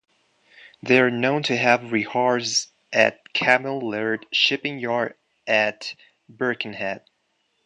They 0.81 0.99
are 0.99 1.11
known 1.11 1.43
to 1.43 1.55
have 1.55 1.91
rehearsed 1.91 2.71
at 2.91 3.31
Cammell 3.35 3.83
Laird 3.87 4.25
shipping 4.31 4.79
yard 4.79 5.13
at 5.45 5.93
Birkenhead. 6.27 7.03